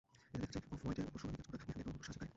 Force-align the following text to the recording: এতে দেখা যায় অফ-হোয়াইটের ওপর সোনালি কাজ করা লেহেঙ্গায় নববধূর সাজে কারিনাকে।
এতে 0.33 0.39
দেখা 0.53 0.59
যায় 0.65 0.67
অফ-হোয়াইটের 0.73 1.07
ওপর 1.09 1.19
সোনালি 1.21 1.43
কাজ 1.51 1.61
করা 1.65 1.73
লেহেঙ্গায় 1.73 1.87
নববধূর 1.87 2.07
সাজে 2.07 2.17
কারিনাকে। 2.17 2.29